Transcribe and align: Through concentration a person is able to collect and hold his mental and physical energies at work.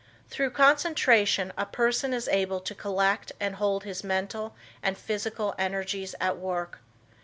Through 0.31 0.49
concentration 0.49 1.53
a 1.59 1.67
person 1.67 2.11
is 2.11 2.27
able 2.29 2.59
to 2.61 2.73
collect 2.73 3.33
and 3.39 3.57
hold 3.57 3.83
his 3.83 4.03
mental 4.03 4.55
and 4.81 4.97
physical 4.97 5.53
energies 5.59 6.15
at 6.19 6.37
work. 6.39 6.79